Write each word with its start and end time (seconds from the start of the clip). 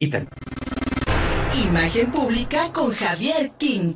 y 0.00 0.08
también... 0.08 0.32
Imagen 1.68 2.10
pública 2.10 2.72
con 2.72 2.90
Javier 2.90 3.52
King. 3.56 3.94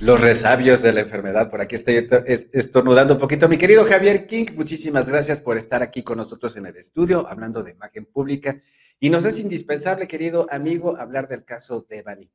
los 0.00 0.20
resabios 0.20 0.82
de 0.82 0.92
la 0.92 1.00
enfermedad. 1.00 1.50
Por 1.50 1.62
aquí 1.62 1.76
estoy 1.76 2.06
estornudando 2.52 3.14
un 3.14 3.20
poquito. 3.20 3.48
Mi 3.48 3.56
querido 3.56 3.86
Javier 3.86 4.26
King, 4.26 4.44
muchísimas 4.54 5.08
gracias 5.08 5.40
por 5.40 5.56
estar 5.56 5.82
aquí 5.82 6.02
con 6.02 6.18
nosotros 6.18 6.54
en 6.56 6.66
el 6.66 6.76
estudio, 6.76 7.26
hablando 7.26 7.62
de 7.62 7.70
imagen 7.70 8.04
pública. 8.04 8.60
Y 9.00 9.10
nos 9.10 9.24
es 9.24 9.38
indispensable, 9.38 10.06
querido 10.06 10.46
amigo, 10.50 10.96
hablar 10.96 11.28
del 11.28 11.44
caso 11.44 11.86
de 11.88 12.02
Bani. 12.02 12.30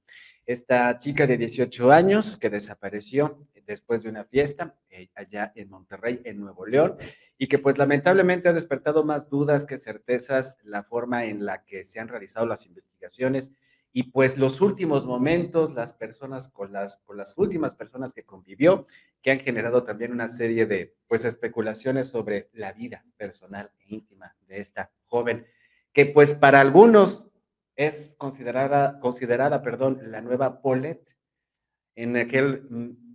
Esta 0.46 0.98
chica 1.00 1.28
de 1.28 1.38
18 1.38 1.92
años 1.92 2.38
que 2.38 2.50
desapareció 2.50 3.39
después 3.66 4.02
de 4.02 4.10
una 4.10 4.25
fiesta 4.25 4.75
eh, 4.89 5.10
allá 5.14 5.54
en 5.56 5.69
Monterrey, 5.69 6.21
en 6.25 6.39
Nuevo 6.39 6.66
León, 6.66 6.97
y 7.38 7.47
que 7.47 7.60
pues 7.60 7.78
lamentablemente 7.78 8.50
ha 8.50 8.54
despertado 8.54 9.04
más 9.04 9.30
dudas 9.30 9.66
que 9.66 9.78
certezas 9.78 10.57
la 10.64 10.83
forma 10.83 11.25
en 11.25 11.46
la 11.46 11.64
que 11.64 11.83
se 11.83 12.00
han 12.00 12.07
realizado 12.07 12.47
las 12.47 12.66
investigaciones 12.66 13.52
y 13.91 14.04
pues 14.11 14.38
los 14.38 14.61
últimos 14.61 15.05
momentos, 15.05 15.74
las 15.74 15.94
personas 15.94 16.50
con 16.50 16.71
las, 16.71 16.97
con 17.05 17.18
las 17.18 17.38
últimas 17.38 17.75
personas 17.75 18.14
que 18.14 18.24
convivió, 18.24 18.86
que 19.21 19.32
han 19.32 19.39
generado 19.39 19.83
también 19.83 20.11
una 20.11 20.28
serie 20.28 20.66
de 20.66 20.96
pues 21.07 21.25
especulaciones 21.25 22.07
sobre 22.07 22.50
la 22.54 22.74
vida 22.74 23.05
personal 23.18 23.71
e 23.80 23.96
íntima 23.96 24.36
de 24.47 24.60
esta 24.60 24.91
joven, 25.04 25.46
que 26.00 26.06
pues 26.06 26.34
para 26.34 26.62
algunos 26.62 27.28
es 27.76 28.16
considerada, 28.18 29.02
considerada, 29.02 29.62
perdón, 29.62 30.00
la 30.06 30.22
nueva 30.22 30.62
Paulette, 30.62 31.18
en 31.94 32.16
aquel 32.16 32.64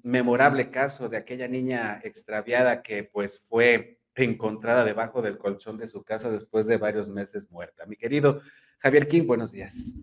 memorable 0.02 0.70
caso 0.70 1.08
de 1.08 1.16
aquella 1.16 1.48
niña 1.48 1.98
extraviada 2.04 2.82
que 2.82 3.02
pues 3.04 3.40
fue 3.40 4.02
encontrada 4.14 4.84
debajo 4.84 5.22
del 5.22 5.38
colchón 5.38 5.78
de 5.78 5.86
su 5.86 6.04
casa 6.04 6.28
después 6.28 6.66
de 6.66 6.76
varios 6.76 7.08
meses 7.08 7.50
muerta. 7.50 7.86
Mi 7.86 7.96
querido 7.96 8.42
Javier 8.80 9.08
King, 9.08 9.26
buenos 9.26 9.50
días. 9.50 9.94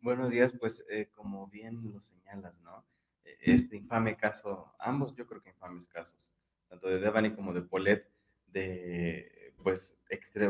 Buenos 0.00 0.30
días, 0.30 0.54
pues 0.56 0.84
eh, 0.88 1.10
como 1.16 1.48
bien 1.48 1.90
lo 1.92 2.00
señalas, 2.00 2.56
¿no? 2.60 2.86
E, 3.24 3.36
este 3.52 3.74
infame 3.74 4.16
caso, 4.16 4.76
ambos 4.78 5.12
yo 5.16 5.26
creo 5.26 5.42
que 5.42 5.50
infames 5.50 5.88
casos, 5.88 6.36
tanto 6.68 6.86
de 6.86 7.00
Devani 7.00 7.34
como 7.34 7.52
de 7.52 7.62
Paulette, 7.62 8.08
de 8.46 9.37
pues 9.62 9.96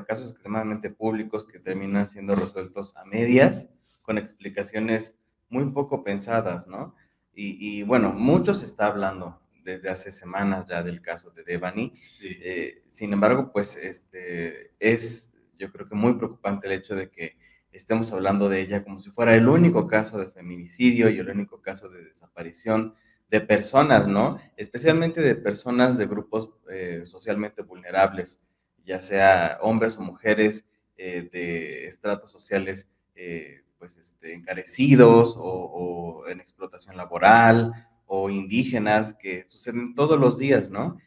casos 0.07 0.31
extremadamente 0.31 0.91
públicos 0.91 1.47
que 1.47 1.59
terminan 1.59 2.09
siendo 2.09 2.35
resueltos 2.35 2.97
a 2.97 3.05
medias, 3.05 3.69
con 4.03 4.19
explicaciones 4.19 5.17
muy 5.49 5.67
poco 5.71 6.05
pensadas, 6.05 6.67
¿no? 6.67 6.95
Y, 7.41 7.85
bueno, 7.85 8.13
mucho 8.13 8.53
se 8.53 8.67
está 8.67 8.87
hablando 8.87 9.41
desde 9.63 9.91
hace 9.91 10.11
semanas 10.11 10.67
ya 10.69 10.83
del 10.83 11.01
caso 11.01 11.31
de 11.31 11.45
Devani. 11.45 11.93
Eh, 12.21 12.83
sin 12.89 13.13
embargo, 13.13 13.53
pues 13.53 13.77
este, 13.77 14.73
es 14.81 15.35
yo 15.59 15.71
creo 15.71 15.89
que 15.89 15.95
muy 15.95 16.15
preocupante 16.15 16.67
el 16.67 16.73
hecho 16.73 16.97
de 16.97 17.11
que 17.11 17.37
estemos 17.73 18.13
hablando 18.13 18.49
de 18.49 18.61
ella 18.61 18.83
como 18.83 18.99
si 18.99 19.11
fuera 19.11 19.35
el 19.35 19.49
único 19.49 19.87
caso 19.87 20.19
de 20.19 20.29
feminicidio 20.29 21.11
y 21.11 21.19
el 21.19 21.29
único 21.29 21.61
caso 21.61 21.89
de 21.89 22.05
desaparición 22.05 22.95
de 23.31 23.41
personas, 23.41 24.07
¿no? 24.07 24.41
Especialmente 24.57 25.21
de 25.21 25.35
personas 25.35 25.99
de 25.99 26.07
grupos 26.07 26.51
eh, 26.71 27.03
socialmente 27.05 27.63
vulnerables, 27.63 28.41
ya 28.89 29.01
sea 29.03 29.59
hombres 29.61 29.99
o 29.99 30.01
mujeres 30.01 30.67
eh, 30.97 31.29
de 31.31 31.85
estratos 31.85 32.33
sociales 32.33 32.91
eh, 33.15 33.61
pues 33.79 33.99
este, 33.99 34.33
encarecidos 34.33 35.35
o, 35.37 36.25
en 36.27 36.41
explotación 36.41 36.97
laboral 36.97 37.87
o 38.07 38.31
indígenas 38.31 39.13
que 39.13 39.45
suceden 39.49 39.95
todos 39.95 40.19
los 40.19 40.39
días, 40.39 40.71
¿no? 40.71 40.99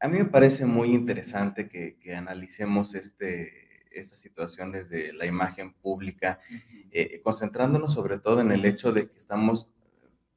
A 0.00 0.06
mí 0.06 0.18
me 0.18 0.24
parece 0.24 0.64
muy 0.64 0.94
interesante 0.94 1.68
que, 1.68 1.98
que 1.98 2.14
analicemos 2.14 2.94
este, 2.94 3.82
esta 3.90 4.14
situación 4.14 4.70
desde 4.70 5.12
la 5.12 5.26
imagen 5.26 5.74
pública, 5.74 6.38
eh, 6.92 7.20
concentrándonos 7.22 7.92
sobre 7.92 8.18
todo 8.18 8.40
en 8.40 8.52
el 8.52 8.64
hecho 8.64 8.92
de 8.92 9.08
que 9.08 9.16
estamos 9.16 9.68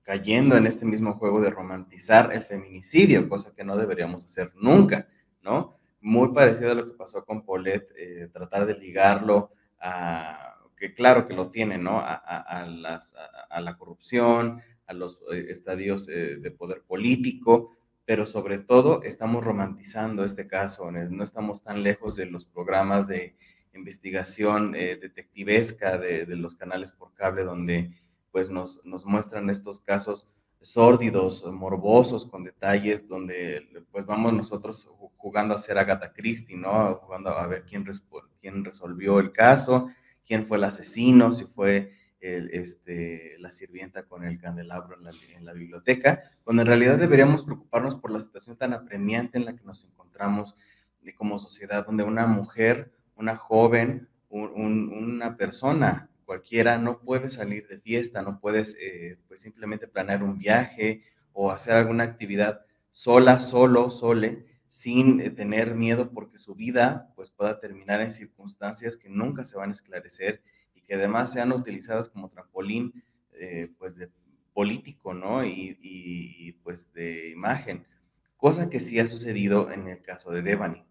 cayendo 0.01 0.57
en 0.57 0.65
este 0.65 0.85
mismo 0.85 1.13
juego 1.13 1.39
de 1.39 1.51
romantizar 1.51 2.33
el 2.33 2.41
feminicidio, 2.41 3.29
cosa 3.29 3.53
que 3.55 3.63
no 3.63 3.77
deberíamos 3.77 4.25
hacer 4.25 4.51
nunca, 4.55 5.07
¿no? 5.43 5.79
Muy 6.01 6.33
parecido 6.33 6.71
a 6.71 6.75
lo 6.75 6.85
que 6.85 6.93
pasó 6.93 7.23
con 7.23 7.45
Paulette, 7.45 7.93
eh, 7.95 8.29
tratar 8.33 8.65
de 8.65 8.75
ligarlo 8.75 9.51
a, 9.79 10.57
que 10.75 10.93
claro 10.93 11.27
que 11.27 11.33
lo 11.33 11.51
tiene, 11.51 11.77
¿no? 11.77 12.01
A, 12.03 12.65
las, 12.67 13.15
a 13.49 13.61
la 13.61 13.77
corrupción, 13.77 14.61
a 14.87 14.93
los 14.93 15.19
eh, 15.31 15.45
estadios 15.49 16.07
de 16.07 16.51
poder 16.51 16.81
político, 16.81 17.77
pero 18.05 18.25
sobre 18.25 18.57
todo 18.57 19.03
estamos 19.03 19.43
romantizando 19.43 20.23
este 20.23 20.47
caso, 20.47 20.91
no 20.91 21.23
estamos 21.23 21.63
tan 21.63 21.83
lejos 21.83 22.15
de 22.15 22.25
los 22.25 22.45
programas 22.45 23.07
de 23.07 23.35
investigación 23.73 24.75
eh, 24.75 24.97
detectivesca 24.97 25.97
de, 25.97 26.25
los 26.35 26.55
canales 26.55 26.91
por 26.91 27.13
cable 27.13 27.43
donde 27.43 27.91
pues 28.31 28.49
nos 28.49 28.81
muestran 29.05 29.49
estos 29.49 29.79
casos 29.79 30.29
sórdidos, 30.61 31.43
morbosos, 31.51 32.25
con 32.25 32.43
detalles, 32.43 33.07
donde 33.07 33.85
pues 33.91 34.05
vamos 34.05 34.33
nosotros 34.33 34.87
jugando 35.17 35.55
a 35.55 35.59
ser 35.59 35.77
Agatha 35.77 36.13
Christie, 36.13 36.57
¿no? 36.57 36.95
Jugando 36.95 37.31
a 37.31 37.47
ver 37.47 37.65
quién, 37.65 37.85
resolvió 38.65 39.19
el 39.19 39.31
caso, 39.31 39.89
quién 40.25 40.45
fue 40.45 40.57
el 40.57 40.65
asesino, 40.65 41.31
si 41.31 41.45
fue 41.45 41.93
este, 42.19 43.35
la 43.39 43.49
sirvienta 43.49 44.03
con 44.03 44.23
el 44.23 44.39
candelabro 44.39 44.97
en 44.97 45.45
la, 45.45 45.53
biblioteca, 45.53 46.21
cuando 46.43 46.61
en 46.61 46.67
realidad 46.67 46.97
deberíamos 46.97 47.43
preocuparnos 47.43 47.95
por 47.95 48.11
la 48.11 48.21
situación 48.21 48.55
tan 48.57 48.73
apremiante 48.73 49.39
en 49.39 49.45
la 49.45 49.55
que 49.55 49.63
nos 49.63 49.83
encontramos 49.83 50.55
como 51.17 51.39
sociedad, 51.39 51.85
donde 51.85 52.03
una 52.03 52.27
mujer, 52.27 52.91
una 53.15 53.35
joven, 53.35 54.07
una 54.29 55.35
persona 55.35 56.10
cualquiera 56.31 56.77
no 56.77 57.01
puede 57.01 57.29
salir 57.29 57.67
de 57.67 57.79
fiesta, 57.79 58.21
no 58.21 58.39
puedes 58.39 58.77
eh, 58.79 59.17
pues 59.27 59.41
simplemente 59.41 59.87
planear 59.87 60.23
un 60.23 60.37
viaje 60.37 61.03
o 61.33 61.51
hacer 61.51 61.73
alguna 61.73 62.05
actividad 62.05 62.61
sola, 62.91 63.39
solo, 63.41 63.89
sole, 63.89 64.45
sin 64.69 65.19
eh, 65.19 65.29
tener 65.29 65.75
miedo 65.75 66.11
porque 66.11 66.37
su 66.37 66.55
vida 66.55 67.11
pues 67.15 67.31
pueda 67.31 67.59
terminar 67.59 68.01
en 68.01 68.11
circunstancias 68.11 68.95
que 68.95 69.09
nunca 69.09 69.43
se 69.43 69.57
van 69.57 69.69
a 69.69 69.73
esclarecer 69.73 70.41
que 70.91 70.95
además 70.95 71.31
sean 71.31 71.53
utilizadas 71.53 72.09
como 72.09 72.29
trampolín, 72.29 73.01
eh, 73.39 73.71
pues, 73.77 73.95
de 73.95 74.09
político, 74.53 75.13
¿no? 75.13 75.45
Y, 75.45 76.59
pues, 76.63 76.91
de 76.91 77.29
imagen, 77.29 77.87
cosa 78.35 78.69
que 78.69 78.81
sí 78.81 78.99
ha 78.99 79.07
sucedido 79.07 79.71
en 79.71 79.87
el 79.87 80.01
caso 80.01 80.31
de 80.31 80.41
Devani. 80.41 80.83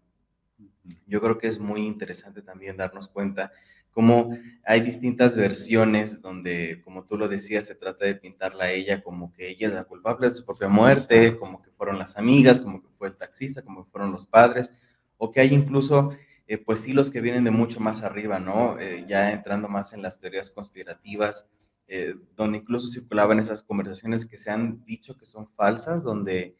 Yo 1.05 1.21
creo 1.21 1.37
que 1.37 1.45
es 1.45 1.59
muy 1.59 1.85
interesante 1.85 2.41
también 2.41 2.77
darnos 2.77 3.09
cuenta 3.09 3.51
cómo 3.91 4.37
hay 4.65 4.81
distintas 4.81 5.35
versiones 5.35 6.21
donde, 6.21 6.81
como 6.83 7.05
tú 7.05 7.17
lo 7.17 7.27
decías, 7.27 7.65
se 7.65 7.75
trata 7.75 8.05
de 8.05 8.15
pintarla 8.15 8.65
a 8.65 8.71
ella 8.71 9.03
como 9.03 9.33
que 9.33 9.49
ella 9.49 9.67
es 9.67 9.73
la 9.73 9.83
culpable 9.83 10.29
de 10.29 10.33
su 10.33 10.45
propia 10.45 10.67
muerte, 10.67 11.37
como 11.37 11.61
que 11.61 11.71
fueron 11.71 11.99
las 11.99 12.17
amigas, 12.17 12.59
como 12.59 12.81
que 12.81 12.89
fue 12.97 13.09
el 13.09 13.17
taxista, 13.17 13.61
como 13.61 13.85
que 13.85 13.91
fueron 13.91 14.11
los 14.11 14.25
padres, 14.25 14.73
o 15.17 15.31
que 15.31 15.41
hay 15.41 15.53
incluso 15.53 16.11
eh, 16.51 16.57
pues 16.57 16.81
sí 16.81 16.91
los 16.91 17.09
que 17.09 17.21
vienen 17.21 17.45
de 17.45 17.51
mucho 17.51 17.79
más 17.79 18.03
arriba, 18.03 18.37
¿no? 18.37 18.77
Eh, 18.77 19.05
ya 19.07 19.31
entrando 19.31 19.69
más 19.69 19.93
en 19.93 20.01
las 20.01 20.19
teorías 20.19 20.49
conspirativas, 20.49 21.49
eh, 21.87 22.15
donde 22.35 22.57
incluso 22.57 22.87
circulaban 22.91 23.39
esas 23.39 23.61
conversaciones 23.61 24.25
que 24.25 24.37
se 24.37 24.51
han 24.51 24.83
dicho 24.83 25.15
que 25.17 25.25
son 25.25 25.47
falsas, 25.47 26.03
donde 26.03 26.57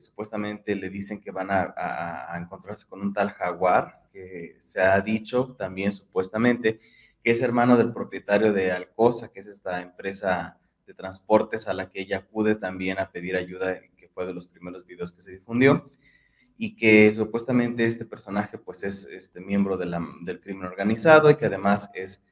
supuestamente 0.00 0.74
le 0.76 0.90
dicen 0.90 1.20
que 1.20 1.30
van 1.30 1.50
a, 1.50 2.36
encontrarse 2.36 2.86
con 2.88 3.00
un 3.00 3.12
tal 3.12 3.30
jaguar, 3.30 3.99
que 4.12 4.56
se 4.60 4.80
ha 4.80 5.00
dicho 5.00 5.54
también 5.58 5.92
supuestamente 5.92 6.80
que 7.22 7.30
es 7.30 7.42
hermano 7.42 7.76
del 7.76 7.92
propietario 7.92 8.52
de 8.52 8.72
Alcosa, 8.72 9.30
que 9.30 9.40
es 9.40 9.46
esta 9.46 9.82
empresa 9.82 10.58
de 10.86 10.94
transportes 10.94 11.68
a 11.68 11.74
la 11.74 11.90
que 11.90 12.00
ella 12.00 12.18
acude 12.18 12.54
también 12.54 12.98
a 12.98 13.10
pedir 13.10 13.36
ayuda, 13.36 13.78
que 13.96 14.08
fue 14.08 14.26
de 14.26 14.34
los 14.34 14.46
primeros 14.46 14.86
videos 14.86 15.12
que 15.12 15.22
se 15.22 15.32
difundió 15.32 15.90
y 16.56 16.76
que 16.76 17.10
supuestamente 17.12 17.86
este 17.86 18.04
personaje 18.04 18.58
pues 18.58 18.82
es 18.82 19.06
este 19.06 19.40
miembro 19.40 19.78
de 19.78 19.86
del 20.22 20.40
crimen 20.40 20.66
organizado 20.66 21.30
y 21.30 21.36
que 21.36 21.46
además 21.46 21.90
es 21.94 22.22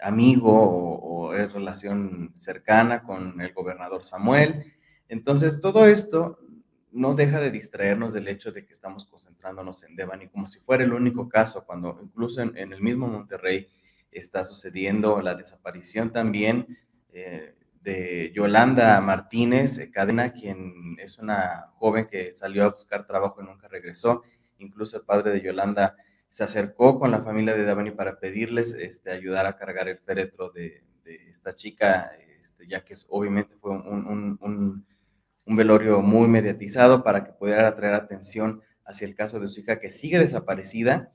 amigo 0.00 0.52
o, 0.52 1.34
es 1.34 1.52
relación 1.52 2.32
cercana 2.36 3.02
con 3.02 3.40
el 3.40 3.52
gobernador 3.52 4.04
Samuel. 4.04 4.72
Entonces 5.08 5.60
todo 5.60 5.86
esto 5.86 6.38
no 6.92 7.14
deja 7.14 7.40
de 7.40 7.50
distraernos 7.50 8.12
del 8.12 8.28
hecho 8.28 8.52
de 8.52 8.64
que 8.64 8.72
estamos 8.72 9.04
concentrándonos 9.04 9.82
en 9.84 9.96
Devani 9.96 10.28
como 10.28 10.46
si 10.46 10.58
fuera 10.60 10.84
el 10.84 10.92
único 10.92 11.28
caso, 11.28 11.64
cuando 11.64 11.98
incluso 12.02 12.42
en, 12.42 12.56
el 12.56 12.80
mismo 12.80 13.08
Monterrey 13.08 13.68
está 14.10 14.44
sucediendo 14.44 15.20
la 15.20 15.34
desaparición 15.34 16.10
también 16.10 16.78
eh, 17.12 17.54
de 17.82 18.32
Yolanda 18.34 19.00
Martínez 19.00 19.78
eh, 19.78 19.90
Cadena, 19.90 20.32
quien 20.32 20.96
es 20.98 21.18
una 21.18 21.70
joven 21.74 22.06
que 22.06 22.32
salió 22.32 22.64
a 22.64 22.70
buscar 22.70 23.06
trabajo 23.06 23.40
y 23.40 23.44
nunca 23.44 23.68
regresó. 23.68 24.22
Incluso 24.58 24.96
el 24.96 25.04
padre 25.04 25.30
de 25.30 25.40
Yolanda 25.40 25.96
se 26.28 26.44
acercó 26.44 26.98
con 26.98 27.10
la 27.10 27.22
familia 27.22 27.54
de 27.54 27.64
Davani 27.64 27.90
para 27.90 28.18
pedirles 28.18 28.72
este, 28.72 29.10
ayudar 29.10 29.46
a 29.46 29.56
cargar 29.56 29.88
el 29.88 29.98
féretro 29.98 30.50
de, 30.50 30.82
esta 31.30 31.56
chica, 31.56 32.12
este, 32.42 32.66
ya 32.68 32.84
que 32.84 32.92
obviamente 33.08 33.56
fue 33.56 33.70
un 33.70 34.84
velorio 35.56 36.02
muy 36.02 36.28
mediatizado 36.28 37.02
para 37.02 37.24
que 37.24 37.32
pudiera 37.32 37.68
atraer 37.68 37.94
atención 37.94 38.62
hacia 38.84 39.06
el 39.06 39.14
caso 39.14 39.38
de 39.38 39.48
su 39.48 39.60
hija 39.60 39.80
que 39.80 39.90
sigue 39.90 40.18
desaparecida. 40.18 41.12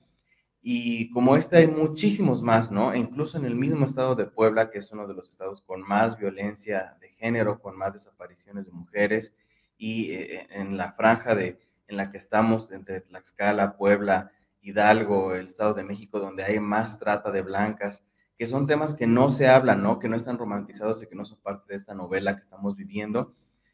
Y 0.62 1.09
como 1.12 1.35
este 1.35 1.57
hay 1.57 1.68
muchísimos 1.68 2.41
más, 2.41 2.71
¿no? 2.71 2.94
E 2.94 2.97
incluso 2.97 3.38
en 3.38 3.45
el 3.45 3.56
mismo 3.56 3.85
estado 3.85 4.15
de 4.15 4.25
Puebla, 4.25 4.71
que 4.71 4.77
es 4.77 4.91
uno 4.91 5.07
de 5.07 5.13
los 5.13 5.30
estados 5.30 5.62
con 5.62 5.81
más 5.81 6.18
violencia 6.18 6.95
de 7.01 7.09
género, 7.09 7.59
con 7.59 7.77
más 7.77 7.94
desapariciones 7.94 8.65
de 8.65 8.71
mujeres, 8.71 9.35
y 9.77 10.12
eh, 10.12 10.47
en 10.51 10.77
la 10.77 10.94
franja 10.94 11.36
de, 11.36 11.59
en 11.88 11.97
la 11.97 12.12
que 12.12 12.18
estamos 12.18 12.71
entre 12.71 13.01
Tlaxcala, 13.01 13.75
Puebla, 13.75 14.31
Hidalgo, 14.62 15.36
el 15.36 15.47
Estado 15.47 15.74
de 15.74 15.83
México, 15.83 16.19
donde 16.19 16.44
hay 16.44 16.59
más 16.59 16.97
trata 16.97 17.31
de 17.31 17.41
blancas, 17.41 18.06
que 18.38 18.47
son 18.47 18.65
temas 18.65 18.94
que 18.94 19.07
no 19.07 19.29
se 19.29 19.47
hablan, 19.50 19.83
¿no? 19.83 20.00
Que 20.00 20.07
no 20.07 20.15
están 20.15 20.38
romantizados 20.38 21.03
y 21.03 21.07
que 21.07 21.15
no 21.15 21.25
son 21.25 21.39
parte 21.39 21.65
de 21.68 21.75
esta 21.75 21.94
novela 21.94 22.36
que 22.36 22.41
estamos 22.41 22.75
viviendo, 22.75 23.33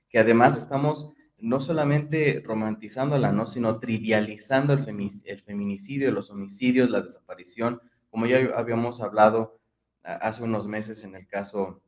que 0.10 0.20
además 0.20 0.58
estamos 0.58 1.14
no 1.38 1.62
solamente 1.62 2.42
romantizándola, 2.46 3.32
¿no? 3.32 3.46
Sino 3.46 3.80
trivializando 3.80 4.74
el, 4.74 4.80
el 5.26 5.40
feminicidio, 5.40 6.12
los 6.12 6.30
homicidios, 6.30 6.90
la 6.90 7.02
desaparición, 7.02 7.82
como 8.10 8.26
ya 8.26 8.40
habíamos 8.56 9.02
hablado 9.02 9.60
hace 10.04 10.44
unos 10.44 10.68
meses 10.68 11.04
en 11.04 11.16
el 11.16 11.28
caso 11.28 11.82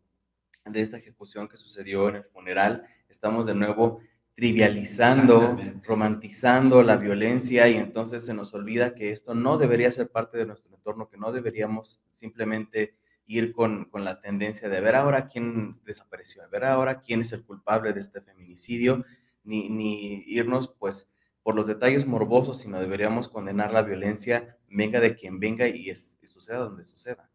de 0.65 0.81
esta 0.81 0.97
ejecución 0.97 1.47
que 1.47 1.57
sucedió 1.57 2.09
en 2.09 2.18
el 2.18 2.23
funeral, 2.23 2.85
estamos 3.09 3.45
de 3.45 3.56
nuevo 3.56 4.00
trivializando, 4.35 5.57
romantizando 5.83 6.83
la 6.83 6.97
violencia 6.97 7.67
y 7.67 7.75
entonces 7.75 8.25
se 8.25 8.33
nos 8.33 8.53
olvida 8.53 8.95
que 8.95 9.12
esto 9.12 9.33
no 9.33 9.57
debería 9.57 9.91
ser 9.91 10.09
parte 10.09 10.38
de 10.38 10.45
nuestro 10.45 10.74
entorno, 10.74 11.09
que 11.09 11.17
no 11.17 11.31
deberíamos 11.31 12.01
simplemente 12.12 12.95
ir 13.31 13.51
con, 13.54 13.86
con, 13.86 14.04
la 14.04 14.19
tendencia 14.19 14.69
de 14.69 14.81
ver 14.81 14.95
ahora 14.95 15.28
quién 15.28 15.72
desapareció, 15.86 16.44
ver 16.50 16.66
ahora 16.66 17.01
quién 17.01 17.22
es 17.22 17.31
el 17.33 17.44
culpable 17.44 17.94
de 17.94 18.00
este 18.00 18.22
feminicidio, 18.22 19.06
ni, 19.44 19.69
ni 19.69 20.24
irnos 20.28 20.68
pues 20.80 21.10
por 21.44 21.56
los 21.56 21.68
detalles 21.68 22.06
morbosos, 22.06 22.60
sino 22.60 22.80
deberíamos 22.80 23.28
condenar 23.28 23.74
la 23.74 23.81
violencia, 23.81 24.57
venga 24.69 25.00
de 25.00 25.16
quien 25.16 25.39
venga 25.39 25.68
y, 25.68 25.89
es, 25.89 26.19
y 26.22 26.28
suceda 26.28 26.60
donde 26.60 26.83
suceda. 26.83 27.30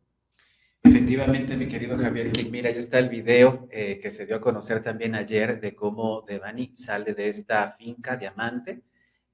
Efectivamente, 0.83 1.57
mi 1.57 1.67
querido 1.67 1.99
Javier 1.99 2.31
mira, 2.49 2.71
ya 2.71 2.79
está 2.79 3.01
el 3.01 3.09
video 3.09 3.67
eh, 3.73 3.99
que 4.01 4.13
se 4.13 4.25
dio 4.25 4.37
a 4.37 4.41
conocer 4.41 4.83
también 4.83 5.17
ayer 5.17 5.61
de 5.61 5.75
cómo 5.75 6.23
Devani 6.23 6.71
sale 6.77 7.13
de 7.13 7.27
esta 7.27 7.69
finca 7.73 8.17
diamante 8.17 8.83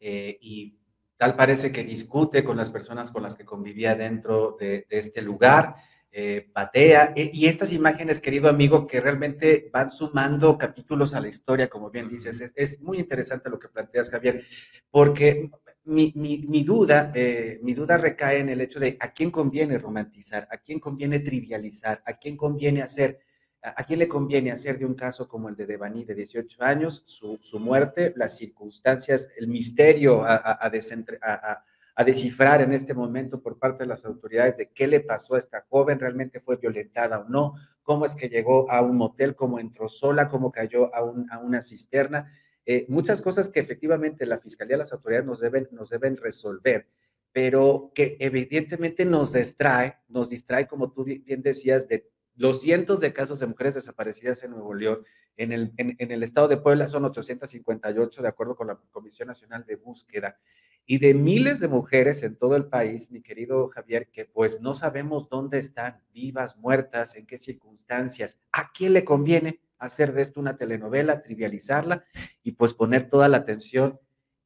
eh, 0.01 0.39
y 0.41 0.79
tal 1.19 1.37
parece 1.37 1.71
que 1.71 1.85
discute 1.85 2.43
con 2.43 2.57
las 2.57 2.71
personas 2.71 3.11
con 3.11 3.23
las 3.23 3.35
que 3.35 3.45
convivía 3.45 3.95
dentro 3.95 4.57
de, 4.59 4.87
este 4.89 5.21
lugar, 5.21 5.77
eh, 6.15 6.51
patea, 6.53 7.15
y 7.17 7.47
estas 7.47 7.73
imágenes, 7.73 8.21
querido 8.21 8.51
amigo, 8.51 8.87
que 8.87 9.01
realmente 9.01 9.71
van 9.73 9.91
sumando 9.91 10.59
capítulos 10.59 11.15
a 11.15 11.21
la 11.21 11.29
historia, 11.29 11.71
como 11.71 11.91
bien 11.91 12.07
dices, 12.07 12.39
es, 12.43 12.53
es 12.55 12.81
muy 12.83 12.99
interesante 12.99 13.49
lo 13.49 13.59
que 13.59 13.69
planteas, 13.69 14.11
Javier, 14.11 14.45
porque 14.91 15.51
mi, 15.85 16.13
mi, 16.15 16.63
duda, 16.63 17.13
eh, 17.15 17.59
mi 17.63 17.75
duda 17.75 17.97
recae 17.97 18.39
en 18.39 18.51
el 18.51 18.61
hecho 18.61 18.79
de 18.79 18.97
a 19.01 19.13
quién 19.13 19.31
conviene 19.31 19.79
romantizar, 19.79 20.47
a 20.51 20.59
quién 20.59 20.79
conviene 20.79 21.21
trivializar, 21.21 22.03
a 22.05 22.19
quién 22.19 22.37
conviene 22.37 22.83
hacer, 22.83 23.21
a, 23.63 23.83
quién 23.85 23.99
le 23.99 24.09
conviene 24.09 24.53
hacer 24.53 24.79
de 24.79 24.85
un 24.85 24.95
caso 24.95 25.27
como 25.27 25.49
el 25.49 25.57
de 25.57 25.67
Devani 25.67 26.05
de 26.05 26.15
18 26.15 26.63
años, 26.63 27.03
su, 27.07 27.39
su 27.41 27.59
muerte, 27.59 28.13
las 28.17 28.37
circunstancias, 28.37 29.31
el 29.37 29.49
misterio 29.49 30.23
a, 30.23 30.37
a, 30.37 30.67
a, 30.67 31.65
descifrar 32.05 32.61
en 32.63 32.73
este 32.73 32.95
momento 32.95 33.43
por 33.43 33.59
parte 33.59 33.85
de 33.85 33.89
las 33.89 34.05
autoridades 34.05 34.57
de 34.57 34.71
qué 34.71 34.87
le 34.87 35.01
pasó 35.01 35.35
a 35.35 35.39
esta 35.39 35.67
joven, 35.69 36.01
realmente 36.01 36.41
fue 36.41 36.57
violentada 36.57 37.21
o 37.21 37.29
no, 37.29 37.55
cómo 37.83 38.05
es 38.07 38.15
que 38.15 38.29
llegó 38.29 38.71
a 38.71 38.81
un 38.83 38.97
motel, 38.97 39.35
cómo 39.35 39.59
entró 39.59 39.89
sola, 39.89 40.29
cómo 40.29 40.51
cayó 40.51 40.95
a, 40.95 41.01
a 41.31 41.39
una 41.39 41.61
cisterna 41.63 42.33
eh, 42.65 42.87
muchas 42.89 43.23
cosas 43.23 43.49
que 43.49 43.61
efectivamente 43.61 44.25
la 44.27 44.39
Fiscalía, 44.39 44.77
las 44.77 44.93
autoridades 44.93 45.27
nos 45.27 45.41
deben, 45.41 45.69
nos 45.73 45.91
deben 45.91 46.17
resolver, 46.17 46.89
pero 47.33 47.91
que 47.95 48.17
evidentemente 48.21 49.05
nos 49.05 49.33
distrae, 49.33 49.99
nos 50.09 50.31
distrae, 50.31 50.69
como 50.69 50.93
tú 50.93 51.05
bien 51.05 51.43
decías, 51.43 51.89
de 51.89 52.09
los 52.37 52.61
cientos 52.61 53.01
de 53.01 53.13
casos 53.13 53.41
de 53.41 53.47
mujeres 53.47 53.75
desaparecidas 53.75 54.43
en 54.43 54.53
Nuevo 54.53 54.75
León. 54.75 55.05
En 55.37 55.51
el, 55.51 55.73
en, 55.77 55.97
el 55.99 56.23
estado 56.23 56.47
de 56.47 56.59
Puebla 56.59 56.89
son 56.89 57.05
858, 57.05 58.23
de 58.23 58.29
acuerdo 58.29 58.55
con 58.55 58.69
la 58.69 58.79
Comisión 58.91 59.29
Nacional 59.29 59.65
de 59.67 59.77
Búsqueda, 59.77 60.39
y 60.87 60.99
de 60.99 61.15
miles 61.15 61.61
de 61.61 61.69
mujeres 61.69 62.23
en 62.23 62.37
todo 62.37 62.57
el 62.57 62.67
país, 62.67 63.11
mi 63.11 63.23
querido 63.23 63.69
Javier, 63.69 64.09
que 64.11 64.25
pues 64.25 64.61
no 64.61 64.75
sabemos 64.75 65.29
dónde 65.29 65.59
están, 65.59 66.03
vivas, 66.13 66.57
muertas, 66.57 67.15
en 67.15 67.27
qué 67.27 67.39
circunstancias, 67.39 68.37
a 68.53 68.73
quién 68.73 68.93
le 68.93 69.05
conviene 69.05 69.61
hacer 69.79 70.13
de 70.13 70.23
esto 70.23 70.41
una 70.41 70.57
telenovela, 70.57 71.23
trivializarla 71.23 72.05
y 72.43 72.53
pues 72.53 72.75
poner 72.75 73.09
toda 73.09 73.29
la 73.29 73.39
atención 73.39 73.99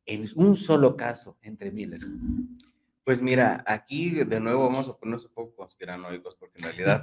en 0.07 0.25
un 0.37 0.57
solo 0.57 0.97
caso 0.97 1.37
entre 1.43 1.71
miles. 1.73 2.07
Pues 3.05 3.23
mira, 3.23 3.63
aquí 3.67 4.11
de 4.11 4.41
nuevo 4.41 4.65
vamos 4.65 4.89
a 4.89 4.97
ponernos 4.97 5.27
un 5.27 5.33
poco 5.33 5.55
conspiranoicos 5.55 6.37
porque 6.37 6.59
en 6.59 6.65
realidad 6.65 7.03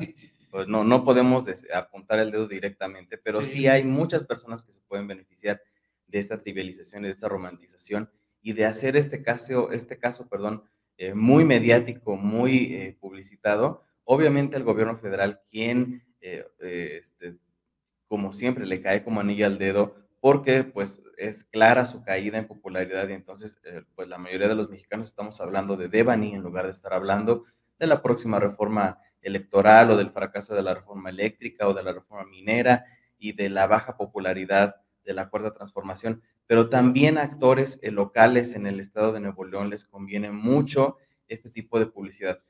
pues 0.52 0.68
no, 0.68 0.84
no 0.84 1.04
podemos 1.04 1.46
apuntar 1.74 2.20
el 2.20 2.32
dedo 2.32 2.48
directamente, 2.48 3.18
pero 3.18 3.44
sí. 3.44 3.68
hay 3.68 3.84
muchas 3.84 4.24
personas 4.24 4.64
que 4.64 4.72
se 4.72 4.82
pueden 4.82 5.08
beneficiar 5.08 5.62
de 6.08 6.20
esta 6.20 6.42
trivialización, 6.42 7.04
de 7.04 7.10
esta 7.10 7.28
romantización 7.28 8.10
y 8.44 8.54
de 8.54 8.66
hacer 8.66 8.96
este 8.96 9.24
caso, 9.24 9.72
este 9.72 9.98
caso, 9.98 10.28
perdón, 10.30 10.64
eh, 10.98 11.16
muy 11.16 11.46
mediático, 11.46 12.16
muy 12.16 12.76
eh, 12.76 12.98
publicitado. 13.00 13.84
Obviamente 14.04 14.58
el 14.58 14.64
gobierno 14.64 14.98
federal, 14.98 15.42
quien 15.50 16.04
eh, 16.22 16.46
este, 16.60 17.38
como 18.08 18.32
siempre, 18.32 18.68
le 18.68 18.80
cae 18.80 19.04
como 19.04 19.22
anillo 19.22 19.48
al 19.48 19.58
dedo 19.58 19.96
porque 20.20 20.64
pues 20.64 21.02
es 21.18 21.44
clara 21.44 21.86
su 21.86 22.04
caída 22.04 22.38
en 22.38 22.48
popularidad 22.48 23.10
y 23.10 23.14
entonces 23.14 23.60
eh, 23.66 23.84
pues 23.96 24.08
la 24.08 24.18
mayoría 24.18 24.48
de 24.48 24.56
los 24.56 24.70
mexicanos 24.70 25.08
estamos 25.08 25.42
hablando 25.42 25.76
de 25.76 25.90
Devani 25.90 26.34
en 26.34 26.42
lugar 26.42 26.66
de 26.66 26.72
estar 26.72 26.94
hablando 26.94 27.44
de 27.78 27.88
la 27.88 28.02
próxima 28.02 28.40
reforma 28.40 29.00
electoral 29.22 29.92
o 29.92 29.98
del 29.98 30.12
fracaso 30.12 30.56
de 30.56 30.64
la 30.64 30.76
reforma 30.76 31.10
eléctrica 31.10 31.68
o 31.68 31.74
de 31.74 31.84
la 31.84 31.92
reforma 31.92 32.24
minera 32.24 32.86
y 33.18 33.34
de 33.34 33.50
la 33.50 33.68
baja 33.68 33.98
popularidad 33.98 34.76
de 35.04 35.14
la 35.14 35.30
cuarta 35.30 35.52
transformación, 35.52 36.22
pero 36.48 36.70
también 36.70 37.18
a 37.18 37.24
actores 37.24 37.80
eh, 37.82 37.92
locales 37.92 38.56
en 38.56 38.68
el 38.68 38.80
estado 38.80 39.12
de 39.14 39.20
Nuevo 39.20 39.46
León 39.46 39.70
les 39.70 39.86
conviene 39.86 40.32
mucho 40.32 40.98
este 41.28 41.50
tipo 41.50 41.80
de 41.80 41.88
publicidad, 41.88 42.42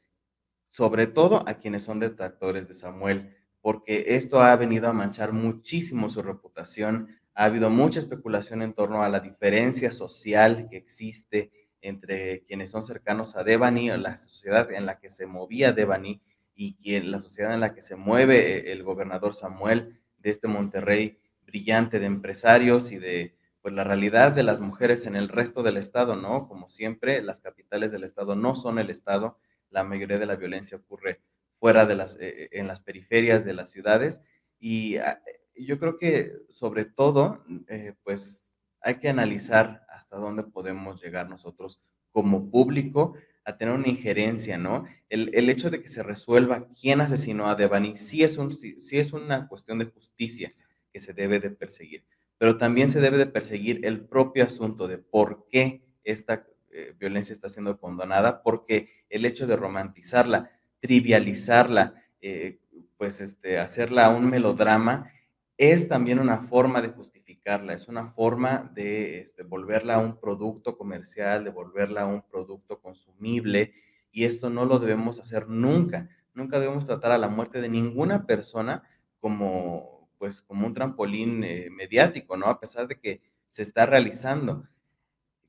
sobre 0.70 1.08
todo 1.08 1.44
a 1.48 1.56
quienes 1.56 1.84
son 1.84 2.00
detractores 2.00 2.68
de 2.68 2.74
Samuel 2.74 3.36
porque 3.64 4.04
esto 4.10 4.42
ha 4.44 4.54
venido 4.58 4.90
a 4.90 4.94
manchar 4.94 5.32
muchísimo 5.32 6.10
su 6.10 6.22
reputación. 6.22 7.08
Ha 7.34 7.46
habido 7.46 7.70
mucha 7.70 8.00
especulación 8.00 8.62
en 8.62 8.74
torno 8.74 9.04
a 9.04 9.10
la 9.10 9.22
diferencia 9.22 9.94
social 9.94 10.68
que 10.70 10.76
existe 10.76 11.50
entre 11.82 12.44
quienes 12.44 12.72
son 12.72 12.84
cercanos 12.84 13.38
a 13.38 13.46
Devani, 13.46 13.88
la 13.92 14.18
sociedad 14.18 14.70
en 14.70 14.86
la 14.86 15.00
que 15.00 15.10
se 15.10 15.28
movía 15.28 15.72
Devani 15.72 16.22
y 16.54 16.76
quien, 16.76 17.10
la 17.10 17.20
sociedad 17.20 17.54
en 17.54 17.62
la 17.62 17.74
que 17.74 17.82
se 17.82 17.96
mueve 17.96 18.58
eh, 18.58 18.74
el 18.74 18.84
gobernador 18.84 19.34
Samuel 19.34 19.98
de 20.18 20.30
este 20.30 20.50
Monterrey 20.50 21.18
brillante 21.46 22.00
de 22.00 22.06
empresarios 22.06 22.92
y 22.92 22.98
de 22.98 23.34
pues 23.64 23.74
la 23.74 23.86
realidad 23.86 24.34
de 24.34 24.44
las 24.44 24.60
mujeres 24.60 25.08
en 25.08 25.16
el 25.16 25.30
resto 25.30 25.64
del 25.64 25.78
estado, 25.78 26.18
¿no? 26.18 26.50
Como 26.50 26.70
siempre, 26.70 27.24
las 27.24 27.40
capitales 27.40 27.94
del 27.94 28.04
estado 28.04 28.36
no 28.36 28.56
son 28.56 28.78
el 28.78 28.90
estado, 28.90 29.40
la 29.70 29.86
mayoría 29.86 30.20
de 30.20 30.26
la 30.26 30.36
violencia 30.36 30.78
ocurre 30.78 31.22
fuera 31.60 31.86
de 31.86 31.96
las, 31.96 32.18
eh, 32.20 32.50
en 32.52 32.68
las 32.68 32.82
periferias 32.82 33.46
de 33.46 33.54
las 33.54 33.72
ciudades. 33.72 34.20
Y 34.60 34.98
ah, 34.98 35.24
yo 35.56 35.80
creo 35.80 35.98
que 35.98 36.34
sobre 36.50 36.84
todo, 36.84 37.46
eh, 37.70 37.94
pues 38.04 38.54
hay 38.82 38.96
que 39.00 39.08
analizar 39.08 39.86
hasta 39.88 40.18
dónde 40.18 40.44
podemos 40.44 41.02
llegar 41.02 41.30
nosotros 41.30 41.82
como 42.12 42.52
público 42.52 43.16
a 43.46 43.58
tener 43.58 43.74
una 43.74 43.88
injerencia, 43.88 44.58
¿no? 44.58 44.86
El, 45.08 45.32
el 45.34 45.50
hecho 45.50 45.70
de 45.70 45.82
que 45.82 45.88
se 45.88 46.04
resuelva 46.04 46.68
quién 46.80 47.00
asesinó 47.00 47.48
a 47.50 47.56
Devani 47.56 47.96
sí 47.96 48.24
es, 48.24 48.38
un, 48.38 48.52
sí, 48.52 48.76
es 48.92 49.14
una 49.14 49.48
cuestión 49.48 49.80
de 49.80 49.86
justicia 49.86 50.54
que 50.92 51.00
se 51.00 51.14
debe 51.14 51.40
de 51.40 51.50
perseguir, 51.50 52.04
pero 52.38 52.58
también 52.58 52.90
se 52.90 53.02
debe 53.02 53.18
de 53.18 53.26
perseguir 53.26 53.86
el 53.86 54.06
propio 54.06 54.44
asunto 54.44 54.88
de 54.88 54.98
por 54.98 55.48
qué 55.50 55.86
esta 56.04 56.46
eh, 56.72 56.94
violencia 57.00 57.34
está 57.34 57.50
siendo 57.50 57.80
condonada, 57.80 58.42
porque 58.44 58.90
el 59.10 59.26
hecho 59.26 59.48
de 59.48 59.56
romantizarla 59.56 60.52
trivializarla, 60.84 61.96
eh, 62.22 62.60
pues 62.98 63.22
este, 63.22 63.58
hacerla 63.58 64.10
un 64.10 64.30
melodrama, 64.30 65.10
es 65.58 65.88
también 65.88 66.20
una 66.20 66.42
forma 66.42 66.82
de 66.82 66.90
justificarla, 66.90 67.74
es 67.74 67.88
una 67.88 68.08
forma 68.08 68.70
de 68.76 69.20
este, 69.20 69.44
volverla 69.44 69.96
a 69.96 70.00
un 70.00 70.20
producto 70.20 70.78
comercial, 70.78 71.46
de 71.46 71.52
volverla 71.52 72.02
a 72.02 72.06
un 72.06 72.22
producto 72.22 72.82
consumible, 72.82 73.74
y 74.12 74.26
esto 74.26 74.50
no 74.50 74.66
lo 74.66 74.78
debemos 74.78 75.22
hacer 75.22 75.48
nunca. 75.48 76.10
Nunca 76.34 76.60
debemos 76.60 76.86
tratar 76.86 77.14
a 77.14 77.18
la 77.18 77.30
muerte 77.30 77.62
de 77.62 77.70
ninguna 77.70 78.26
persona 78.26 78.84
como, 79.22 79.93
pues, 80.24 80.42
como 80.42 80.66
un 80.66 80.74
trampolín 80.74 81.44
eh, 81.44 81.68
mediático, 81.70 82.38
¿no? 82.38 82.46
A 82.46 82.58
pesar 82.58 82.88
de 82.88 82.98
que 82.98 83.20
se 83.50 83.62
está 83.62 83.86
realizando. 83.86 84.66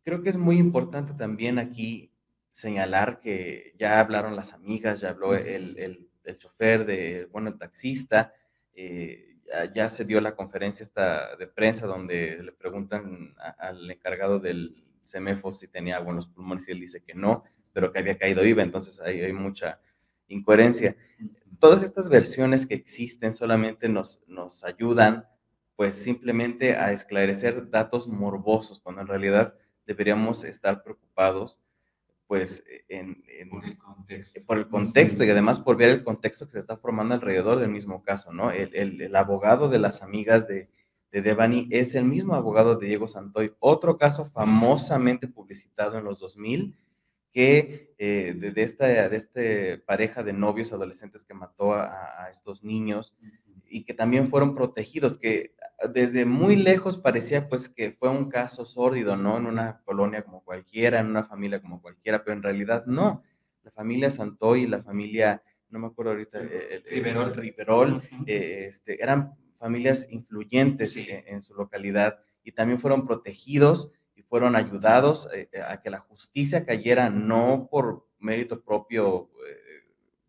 Creo 0.03 0.21
que 0.21 0.31
es 0.31 0.37
muy 0.37 0.59
importante 0.59 1.13
también 1.13 1.61
aquí 1.61 2.11
señalar 2.51 3.21
que 3.21 3.73
ya 3.79 4.01
hablaron 4.01 4.35
las 4.35 4.53
amigas, 4.53 4.99
ya 4.99 5.11
habló 5.11 5.37
el, 5.37 5.79
el, 5.79 6.39
chofer, 6.39 6.87
de, 6.87 7.29
bueno, 7.31 7.51
el 7.51 7.57
taxista, 7.57 8.35
eh, 8.75 9.37
ya, 9.73 9.89
se 9.91 10.05
dio 10.05 10.21
la 10.21 10.35
conferencia 10.35 10.83
esta 10.83 11.37
de 11.37 11.47
prensa 11.47 11.87
donde 11.87 12.43
le 12.43 12.51
preguntan 12.51 13.33
al 13.59 13.89
encargado 13.89 14.41
del 14.41 14.85
CEMEFO 15.05 15.53
si 15.53 15.69
tenía 15.69 15.99
agua 15.99 16.11
en 16.11 16.17
los 16.17 16.27
pulmones 16.27 16.67
y 16.67 16.73
él 16.73 16.81
dice 16.81 17.01
que 17.01 17.15
no, 17.15 17.45
pero 17.73 17.93
que 17.93 18.01
había 18.01 18.19
caído 18.19 18.45
IVA, 18.45 18.65
entonces 18.65 19.01
ahí 19.01 19.21
hay 19.21 19.33
mucha 19.33 19.79
incoherencia. 20.27 20.97
Todas 21.65 21.83
estas 21.83 22.11
versiones 22.11 22.67
que 22.67 22.75
existen 22.75 23.33
solamente 23.33 23.89
nos, 23.89 24.23
nos 24.27 24.65
ayudan 24.65 25.27
pues 25.77 25.95
simplemente 25.95 26.77
a 26.77 26.93
esclarecer 26.93 27.71
datos 27.71 28.07
morbosos, 28.07 28.81
cuando 28.81 29.01
en 29.01 29.07
realidad 29.07 29.55
deberíamos 29.87 30.45
estar 30.45 30.83
preocupados 30.83 31.63
pues 32.27 32.63
en, 32.91 33.25
por, 33.49 33.65
el 33.65 33.79
contexto. 33.79 34.41
por 34.47 34.59
el 34.59 34.69
contexto 34.69 35.25
y 35.25 35.31
además 35.31 35.59
por 35.59 35.79
ver 35.79 35.89
el 35.89 36.05
contexto 36.05 36.45
que 36.45 36.53
se 36.53 36.59
está 36.59 36.77
formando 36.77 37.15
alrededor 37.15 37.59
del 37.59 37.71
mismo 37.71 38.03
caso, 38.03 38.31
¿no? 38.31 38.51
El, 38.51 39.01
el, 39.01 39.17
abogado 39.17 39.71
de 39.71 39.79
las 39.79 40.03
amigas 40.03 40.47
de, 40.47 40.69
de, 41.13 41.23
Devani 41.23 41.69
es 41.71 41.95
el 41.95 42.05
mismo 42.05 42.35
abogado 42.35 42.77
de 42.77 42.89
Diego 42.89 43.09
Santoy, 43.09 43.55
otro 43.59 43.97
caso 43.97 44.27
famosamente 44.27 45.29
publicitado 45.29 45.97
en 45.97 46.05
los 46.05 46.21
2000 46.21 46.77
que 47.35 47.95
eh, 47.99 48.35
de, 48.35 48.63
esta 48.63 48.87
de 48.87 49.17
este 49.17 49.79
pareja 49.79 50.23
de 50.23 50.33
novios 50.33 50.73
adolescentes 50.73 51.25
que 51.25 51.35
mató 51.35 51.75
a, 51.75 52.25
a 52.25 52.31
estos 52.31 52.65
niños 52.65 53.15
y 53.69 53.83
que 53.83 53.93
también 53.93 54.29
fueron 54.29 54.55
protegidos, 54.55 55.17
que 55.17 55.55
desde 55.93 56.25
muy 56.25 56.57
lejos 56.57 56.97
parecía 56.97 57.49
pues 57.49 57.69
que 57.69 57.91
fue 57.91 58.09
un 58.09 58.29
caso 58.29 58.65
sórdido, 58.65 59.17
¿no? 59.17 59.37
En 59.37 59.47
una 59.47 59.81
colonia 59.85 60.23
como 60.23 60.43
cualquiera, 60.45 61.01
en 61.01 61.07
una 61.07 61.25
familia 61.25 61.61
como 61.61 61.83
cualquiera, 61.83 62.23
pero 62.23 62.37
en 62.37 62.43
realidad 62.43 62.87
no. 62.87 63.23
La 63.65 63.71
familia 63.71 64.11
Santoy 64.11 64.63
y 64.63 64.67
la 64.67 64.83
familia, 64.83 65.43
no 65.71 65.79
me 65.79 65.89
acuerdo 65.89 66.13
ahorita, 66.13 66.39
el, 66.39 66.85
Riverol, 67.35 68.03
eh, 68.27 68.67
este, 68.69 69.03
eran 69.03 69.35
familias 69.57 70.07
influyentes 70.11 70.97
en, 70.97 71.41
su 71.41 71.55
localidad 71.55 72.19
y 72.43 72.53
también 72.53 72.79
fueron 72.79 73.07
protegidos 73.07 73.91
fueron 74.35 74.57
ayudados 74.57 75.29
eh, 75.33 75.49
a 75.65 75.81
que 75.81 75.91
la 75.91 76.01
justicia 76.01 76.67
cayera 76.67 77.09
no 77.09 77.69
por 77.71 78.05
mérito 78.19 78.65
propio, 78.65 79.31
eh, 79.49 79.85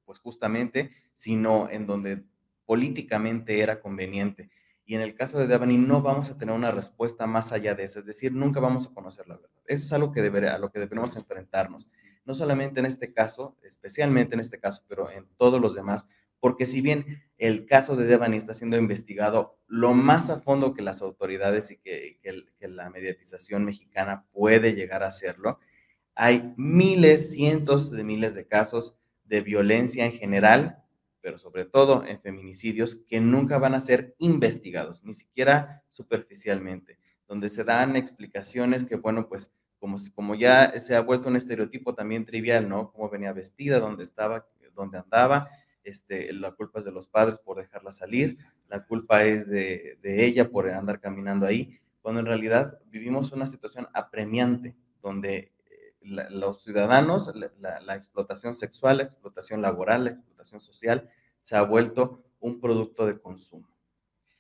pues 0.06 0.20
justamente, 0.20 0.92
sino 1.16 1.68
en 1.72 1.88
donde 1.88 2.24
políticamente 2.68 3.62
era 3.62 3.82
conveniente. 3.82 4.52
Y 4.86 4.94
en 4.94 5.02
el 5.02 5.16
caso 5.16 5.40
de 5.40 5.48
Devani 5.48 5.80
no 5.80 6.04
vamos 6.04 6.30
a 6.30 6.38
tener 6.38 6.54
una 6.54 6.70
respuesta 6.70 7.26
más 7.26 7.52
allá 7.52 7.74
de 7.74 7.84
eso, 7.84 7.98
es 7.98 8.06
decir, 8.06 8.32
nunca 8.32 8.60
vamos 8.60 8.86
a 8.86 8.94
conocer 8.94 9.28
la 9.28 9.38
verdad. 9.38 9.50
Eso 9.66 9.86
es 9.86 9.94
algo 9.94 10.12
que 10.12 10.20
a 10.20 10.60
lo 10.60 10.70
que 10.70 10.80
debemos 10.80 11.16
enfrentarnos, 11.16 11.90
no 12.26 12.36
solamente 12.36 12.82
en 12.82 12.86
este 12.86 13.12
caso, 13.12 13.58
especialmente 13.64 14.36
en 14.36 14.40
este 14.40 14.60
caso, 14.60 14.84
pero 14.88 15.10
en 15.10 15.26
todos 15.36 15.60
los 15.60 15.74
demás, 15.74 16.08
porque 16.46 16.68
si 16.68 16.80
bien 16.80 17.24
el 17.40 17.66
caso 17.66 17.96
de 17.96 18.06
Devani 18.06 18.38
está 18.38 18.54
siendo 18.54 18.78
investigado 18.78 19.58
lo 19.66 19.96
más 19.96 20.30
a 20.30 20.40
fondo 20.40 20.76
que 20.76 20.84
las 20.84 21.02
autoridades 21.02 21.72
y 21.72 21.78
que, 21.78 22.20
que 22.22 22.68
la 22.68 22.92
mediatización 22.92 23.66
mexicana 23.66 24.28
puede 24.32 24.76
llegar 24.76 25.02
a 25.02 25.08
hacerlo, 25.08 25.58
hay 26.14 26.54
miles, 26.56 27.32
cientos 27.32 27.90
de 27.90 28.04
miles 28.04 28.36
de 28.36 28.46
casos 28.46 28.96
de 29.24 29.42
violencia 29.42 30.06
en 30.06 30.12
general 30.12 30.84
pero 31.20 31.40
sobre 31.40 31.66
todo 31.66 32.06
en 32.06 32.22
feminicidios 32.22 32.96
que 32.96 33.20
nunca 33.20 33.58
van 33.58 33.74
a 33.74 33.82
ser 33.82 34.14
investigados, 34.20 35.04
ni 35.04 35.14
siquiera 35.14 35.84
superficialmente, 35.90 37.00
donde 37.28 37.50
se 37.50 37.64
dan 37.64 37.96
explicaciones 37.96 38.84
que, 38.84 38.98
bueno, 38.98 39.28
pues 39.28 39.52
como, 39.80 39.98
como 40.14 40.36
ya 40.36 40.78
se 40.78 40.96
ha 40.96 41.02
vuelto 41.02 41.28
un 41.28 41.38
estereotipo 41.38 41.96
también 41.96 42.24
trivial, 42.26 42.70
¿no? 42.70 42.92
Cómo 42.92 43.10
venía 43.10 43.34
vestida, 43.34 43.80
dónde 43.80 44.04
estaba, 44.04 44.48
dónde 44.76 45.00
andaba, 45.00 45.50
este, 45.86 46.34
la 46.34 46.52
culpa 46.52 46.80
es 46.80 46.86
de 46.86 46.92
los 46.92 47.08
padres 47.08 47.40
por 47.40 47.58
dejarla 47.58 47.92
salir, 47.92 48.38
la 48.68 48.86
culpa 48.86 49.24
es 49.24 49.48
de, 49.48 49.98
de 50.02 50.26
ella 50.26 50.50
por 50.50 50.70
andar 50.70 51.00
caminando 51.00 51.46
ahí, 51.46 51.80
cuando 52.02 52.20
en 52.20 52.26
realidad 52.26 52.80
vivimos 52.88 53.32
una 53.32 53.48
situación 53.48 53.88
apremiante, 53.94 54.76
donde 55.02 55.54
eh, 55.70 55.94
los 56.30 56.64
ciudadanos, 56.64 57.32
la, 57.36 57.80
la, 57.80 57.96
explotación 57.96 58.56
sexual, 58.56 58.98
la 58.98 59.04
explotación 59.04 59.62
laboral, 59.62 60.24
la 60.38 60.46
social 60.46 61.10
se 61.42 61.56
ha 61.56 61.62
vuelto 61.62 62.24
un 62.40 62.60
producto 62.60 63.06
de 63.06 63.20
consumo. 63.20 63.76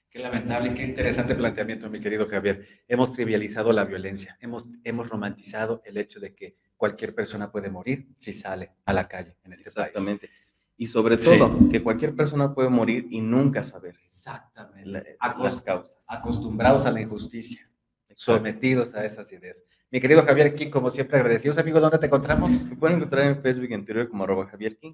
Qué 0.10 0.20
lamentable, 0.20 0.74
qué 0.74 0.84
interesante 0.84 1.36
planteamiento, 1.36 1.90
mi 1.90 2.00
querido 2.00 2.28
Javier. 2.28 2.84
Hemos 2.88 3.14
trivializado 3.14 3.74
la 3.74 3.84
violencia, 3.84 4.38
hemos, 4.40 4.68
hemos 4.84 5.10
romantizado 5.10 5.82
el 5.86 5.98
hecho 5.98 6.20
de 6.20 6.34
que 6.34 6.56
cualquier 6.78 7.14
persona 7.14 7.52
puede 7.52 7.70
morir 7.70 8.08
si 8.16 8.32
sale 8.32 8.72
a 8.86 8.94
la 8.94 9.08
calle 9.08 9.38
en 9.44 9.54
este 9.54 9.72
país. 9.72 9.88
Exactamente. 9.88 10.30
Y 10.78 10.88
sobre 10.88 11.18
todo, 11.18 11.70
que 11.70 11.82
cualquier 11.82 12.16
persona 12.16 12.54
puede 12.54 12.70
morir 12.70 13.08
y 13.10 13.22
nunca 13.22 13.64
saber 13.64 13.96
Exactamente. 14.08 15.18
las 15.38 15.62
causas. 15.62 16.06
Acostumbrados 16.10 16.86
a 16.86 16.92
la 16.92 17.02
injusticia 17.02 17.70
sometidos 18.16 18.96
a 18.96 19.06
esas 19.06 19.32
ideas. 19.32 19.64
Mi 19.92 20.00
querido 20.00 20.26
Javier 20.26 20.56
King, 20.56 20.70
como 20.70 20.90
siempre, 20.90 21.18
agradecidos, 21.18 21.58
amigo. 21.58 21.80
¿Dónde 21.80 22.00
te 22.00 22.08
encontramos? 22.08 22.52
Me 22.70 22.76
pueden 22.76 22.98
encontrar 22.98 23.26
en 23.26 23.42
Facebook 23.42 23.72
en 23.72 23.86
Twitter 23.86 24.10
como 24.10 24.24
arroba 24.24 24.48
Javier 24.48 24.78
King. 24.78 24.94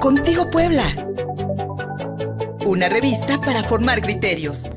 Contigo 0.00 0.50
Puebla. 0.50 0.84
Una 2.66 2.88
revista 2.88 3.40
para 3.40 3.62
formar 3.62 4.02
criterios. 4.02 4.68